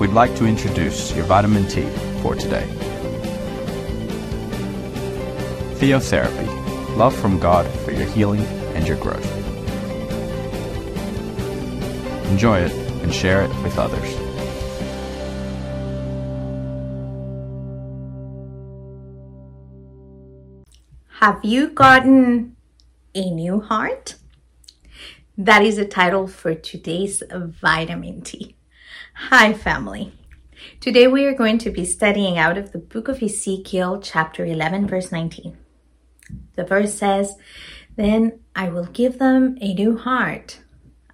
[0.00, 1.82] we'd like to introduce your vitamin T
[2.22, 2.66] for today.
[5.78, 6.64] Theotherapy
[6.96, 8.42] love from God for your healing
[8.74, 9.24] and your growth.
[12.30, 12.72] Enjoy it
[13.02, 14.10] and share it with others.
[21.20, 22.56] Have you gotten
[23.14, 24.16] a new heart?
[25.36, 28.56] That is the title for today's vitamin T.
[29.16, 30.12] Hi, family.
[30.80, 34.88] Today we are going to be studying out of the book of Ezekiel, chapter 11,
[34.88, 35.56] verse 19.
[36.56, 37.36] The verse says,
[37.94, 40.62] Then I will give them a new heart.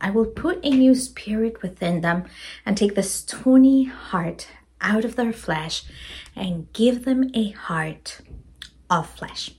[0.01, 2.25] I will put a new spirit within them
[2.65, 4.49] and take the stony heart
[4.80, 5.85] out of their flesh
[6.35, 8.23] and give them a heart
[8.89, 9.51] of flesh.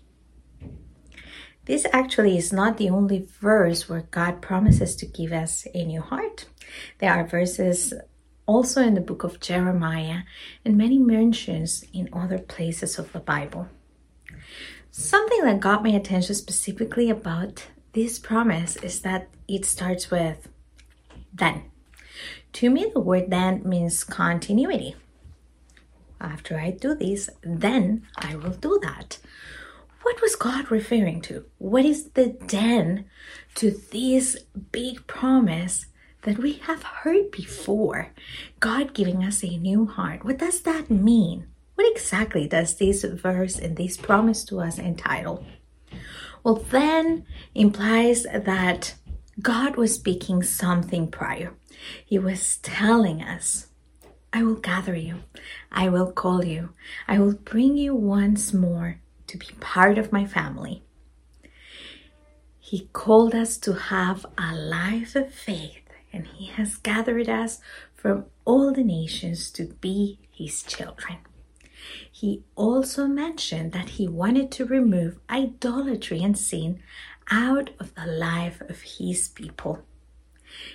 [1.66, 6.02] This actually is not the only verse where God promises to give us a new
[6.02, 6.48] heart.
[6.98, 7.94] There are verses
[8.52, 10.23] also in the book of Jeremiah
[10.66, 13.70] and many mentions in other places of the Bible.
[14.91, 20.49] Something that got my attention specifically about this promise is that it starts with
[21.34, 21.63] then.
[22.54, 24.96] To me, the word then means continuity.
[26.20, 29.18] After I do this, then I will do that.
[30.02, 31.46] What was God referring to?
[31.58, 33.05] What is the then
[33.55, 34.38] to this
[34.74, 35.86] big promise
[36.24, 38.12] that we have heard before?
[38.60, 40.24] God giving us a new heart.
[40.24, 41.48] What does that mean?
[41.76, 45.46] What exactly does this verse and this promise to us entitle?
[46.44, 48.96] Well, then implies that
[49.42, 51.54] God was speaking something prior.
[52.05, 53.68] He was telling us,
[54.34, 55.24] I will gather you,
[55.72, 56.70] I will call you,
[57.08, 60.84] I will bring you once more to be part of my family.
[62.60, 65.81] He called us to have a life of faith,
[66.13, 67.59] and He has gathered us
[67.94, 71.18] from all the nations to be His children.
[72.12, 76.80] He also mentioned that he wanted to remove idolatry and sin
[77.30, 79.84] out of the life of his people.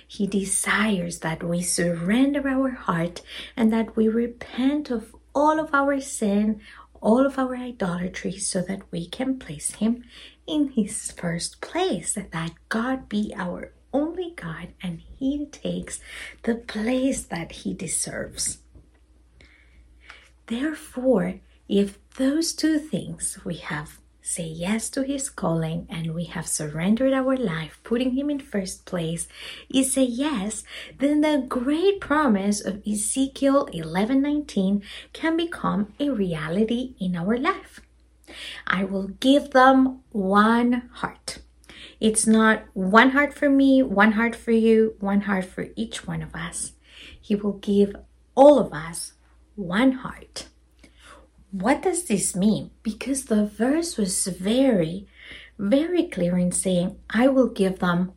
[0.07, 3.21] He desires that we surrender our heart
[3.55, 6.61] and that we repent of all of our sin,
[6.99, 10.03] all of our idolatry, so that we can place Him
[10.47, 13.71] in His first place, that God be our
[14.37, 15.99] God and He takes
[16.43, 18.59] the place that He deserves.
[20.45, 26.45] Therefore, if those two things we have say yes to his calling and we have
[26.45, 29.25] surrendered our life putting him in first place
[29.73, 30.65] is a yes
[30.99, 34.83] then the great promise of ezekiel 11:19
[35.13, 37.79] can become a reality in our life
[38.67, 41.39] i will give them one heart
[41.99, 46.21] it's not one heart for me one heart for you one heart for each one
[46.21, 46.73] of us
[47.19, 47.95] he will give
[48.35, 49.13] all of us
[49.55, 50.47] one heart
[51.51, 52.71] what does this mean?
[52.83, 55.07] Because the verse was very,
[55.57, 58.11] very clear in saying, I will give them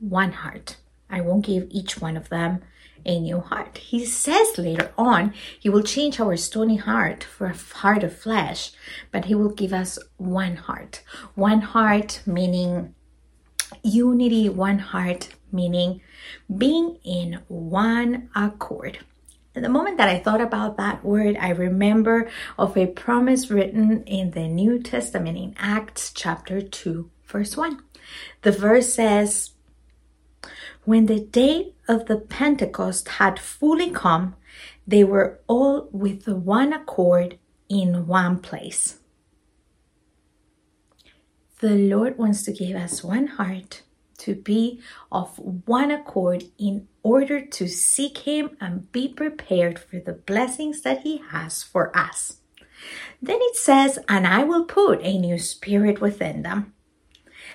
[0.00, 0.76] one heart.
[1.08, 2.62] I won't give each one of them
[3.04, 3.78] a new heart.
[3.78, 8.72] He says later on, He will change our stony heart for a heart of flesh,
[9.10, 11.02] but He will give us one heart.
[11.34, 12.94] One heart meaning
[13.82, 16.00] unity, one heart meaning
[16.56, 18.98] being in one accord.
[19.54, 24.02] And the moment that I thought about that word, I remember of a promise written
[24.04, 27.82] in the New Testament in Acts chapter 2, verse 1.
[28.42, 29.50] The verse says,
[30.84, 34.36] When the day of the Pentecost had fully come,
[34.86, 39.00] they were all with one accord in one place.
[41.62, 43.82] The Lord wants to give us one heart
[44.18, 44.80] to be
[45.12, 51.02] of one accord in order to seek Him and be prepared for the blessings that
[51.02, 52.38] He has for us.
[53.22, 56.74] Then it says, And I will put a new spirit within them.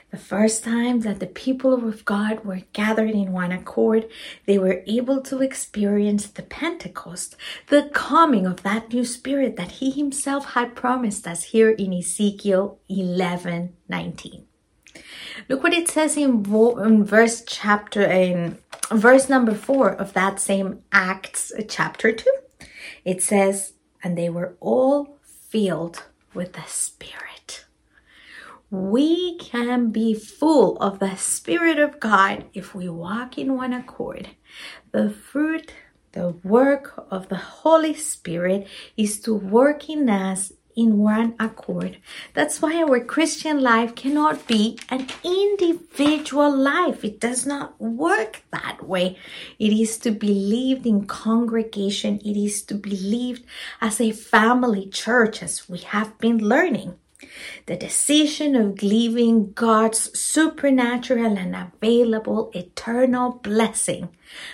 [0.09, 4.07] The first time that the people of God were gathered in one accord,
[4.45, 7.35] they were able to experience the Pentecost,
[7.67, 12.79] the coming of that new spirit that He Himself had promised us here in Ezekiel
[12.87, 14.45] 11 19.
[15.49, 20.83] Look what it says in, in verse chapter in verse number 4 of that same
[20.93, 22.25] Acts chapter 2.
[23.03, 26.03] It says, "And they were all filled
[26.33, 27.66] with the Spirit."
[28.69, 34.31] We can be full of the Spirit of God if we walk in one accord.
[34.91, 35.71] The fruit,
[36.11, 38.67] the work of the Holy Spirit
[38.97, 41.97] is to work in us in one accord.
[42.33, 47.05] That's why our Christian life cannot be an individual life.
[47.05, 49.17] It does not work that way.
[49.59, 52.19] It is to be lived in congregation.
[52.19, 53.45] It is to be lived
[53.79, 56.99] as a family church, as we have been learning.
[57.65, 64.09] The decision of living God's supernatural and available eternal blessing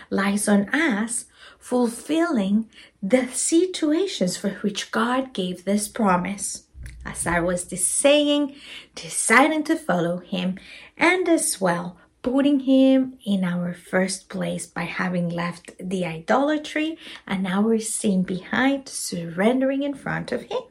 [0.10, 1.26] lies on us
[1.60, 2.70] fulfilling
[3.02, 6.68] the situations for which God gave this promise.
[7.06, 8.56] As I was saying,
[8.96, 10.58] deciding to follow Him,
[10.98, 17.46] and as well putting Him in our first place by having left the idolatry and
[17.46, 20.62] our sin behind, surrendering in front of Him.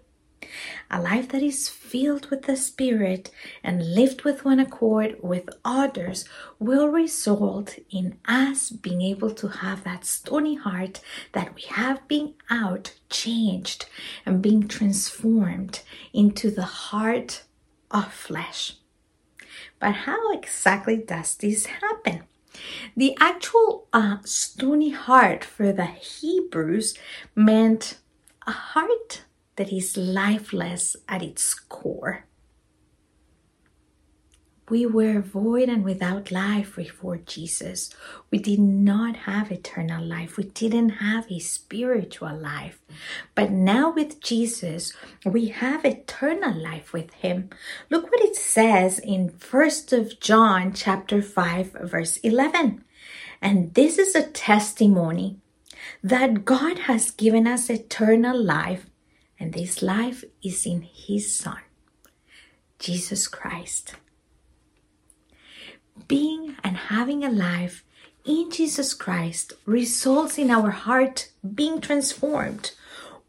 [0.90, 3.30] A life that is filled with the Spirit
[3.62, 6.24] and lived with one accord with others
[6.58, 11.00] will result in us being able to have that stony heart
[11.32, 13.86] that we have been out changed
[14.26, 17.44] and being transformed into the heart
[17.90, 18.76] of flesh.
[19.78, 22.22] But how exactly does this happen?
[22.96, 26.96] The actual uh, stony heart for the Hebrews
[27.34, 27.98] meant
[28.46, 29.22] a heart
[29.56, 32.26] that is lifeless at its core.
[34.68, 37.90] We were void and without life before Jesus.
[38.30, 40.38] We did not have eternal life.
[40.38, 42.80] We didn't have a spiritual life.
[43.34, 44.94] But now with Jesus,
[45.26, 47.50] we have eternal life with him.
[47.90, 52.82] Look what it says in 1st of John chapter 5 verse 11.
[53.42, 55.36] And this is a testimony
[56.02, 58.86] that God has given us eternal life
[59.42, 61.58] and this life is in His Son,
[62.78, 63.96] Jesus Christ.
[66.06, 67.84] Being and having a life
[68.24, 72.70] in Jesus Christ results in our heart being transformed.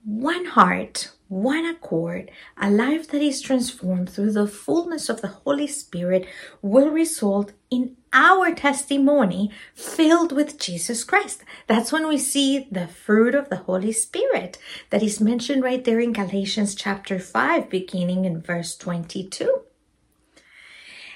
[0.06, 5.68] One heart, one accord, a life that is transformed through the fullness of the Holy
[5.68, 6.28] Spirit
[6.62, 11.44] will result in our testimony filled with Jesus Christ.
[11.68, 14.60] That's when we see the fruit of the Holy Spirit
[14.92, 19.62] that is mentioned right there in Galatians chapter 5, beginning in verse 22.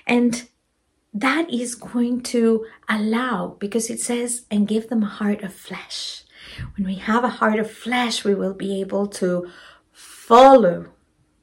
[0.08, 0.48] And
[1.14, 6.24] that is going to allow, because it says, and give them a heart of flesh.
[6.76, 9.50] When we have a heart of flesh, we will be able to
[10.28, 10.86] follow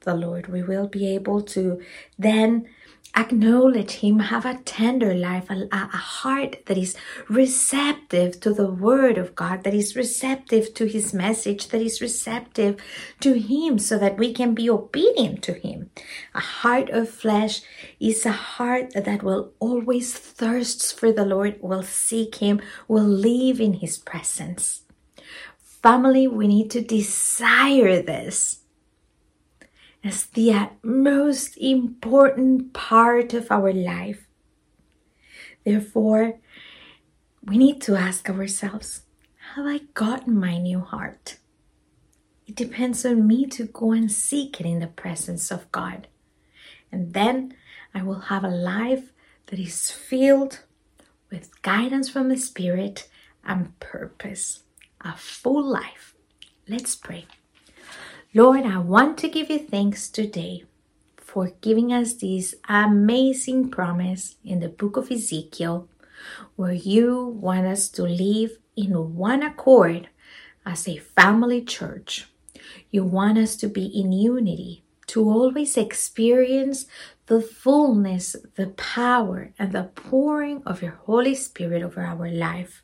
[0.01, 0.49] the Lord.
[0.49, 1.81] We will be able to
[2.19, 2.69] then
[3.17, 6.95] acknowledge Him, have a tender life, a, a, heart that is
[7.31, 12.77] receptive to the Word of God, that is receptive to His message, that is receptive
[13.21, 15.91] to Him so that we can be obedient to Him.
[16.35, 17.63] A heart of flesh
[17.99, 23.63] is a heart that will always thirsts for the Lord, will seek Him, will live
[23.63, 24.83] in His presence.
[25.83, 28.64] Family, we need to desire this
[30.05, 34.27] as the most important part of our life.
[35.65, 36.39] Therefore,
[37.43, 39.03] we need to ask ourselves
[39.55, 41.39] Have I gotten my new heart?
[42.47, 46.09] It depends on me to go and seek it in the presence of God.
[46.93, 47.55] And then
[47.95, 49.13] I will have a life
[49.47, 50.61] that is filled
[51.31, 53.09] with guidance from the Spirit
[53.43, 54.61] and purpose.
[55.01, 56.15] A full life.
[56.69, 57.27] Let's pray.
[58.37, 60.65] Lord, I want to give you thanks today
[61.17, 65.89] for giving us this amazing promise in the book of Ezekiel,
[66.57, 70.09] where you want us to live in one accord
[70.67, 72.27] as a family church.
[72.91, 76.87] You want us to be in unity, to always experience
[77.27, 82.83] the fullness, the power, and the pouring of your Holy Spirit over our life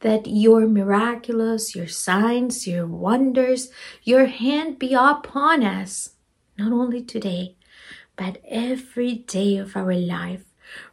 [0.00, 3.70] that your miraculous, your signs, your wonders,
[4.02, 6.10] your hand be upon us,
[6.58, 7.56] not only today,
[8.16, 10.44] but every day of our life.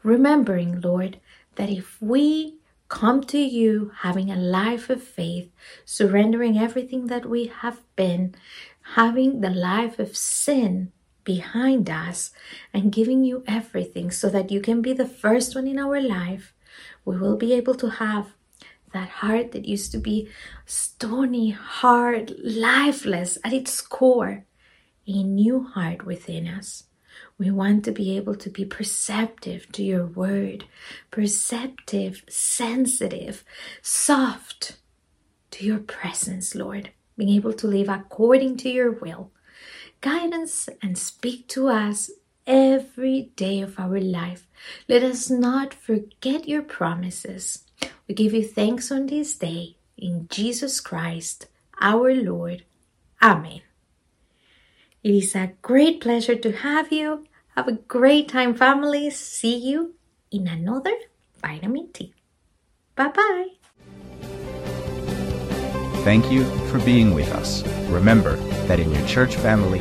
[0.04, 1.20] Remembering, Lord,
[1.56, 2.58] that if we
[2.90, 5.50] come to you having a life of faith,
[5.86, 8.36] surrendering everything that we have been,
[8.96, 10.92] having the life of sin
[11.24, 12.32] behind us,
[12.74, 16.54] and giving you everything so that you can be the first one in our life,
[17.06, 18.34] we will be able to have
[18.94, 20.30] that heart that used to be
[20.66, 24.46] stony, hard, lifeless at its core,
[25.08, 26.86] a new heart within us.
[27.38, 30.66] We want to be able to be perceptive to your word,
[31.10, 33.44] perceptive, sensitive,
[33.82, 34.78] soft
[35.52, 39.32] to your presence, Lord, being able to live according to your will.
[40.02, 42.10] Guidance and speak to us
[42.48, 44.48] every day of our life.
[44.88, 47.66] Let us not forget your promises.
[48.12, 51.48] We give you thanks on this day in Jesus Christ,
[51.80, 52.66] our Lord.
[53.22, 53.62] Amen.
[55.02, 57.26] It is a great pleasure to have you.
[57.56, 59.12] Have a great time, family.
[59.12, 59.96] See you
[60.30, 60.92] in another
[61.42, 62.14] vitamin T.
[62.98, 63.48] Bye bye.
[66.04, 67.66] Thank you for being with us.
[67.88, 68.36] Remember
[68.68, 69.80] that in your church family,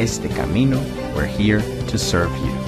[0.00, 0.80] Este Camino,
[1.14, 2.65] we're here to serve you.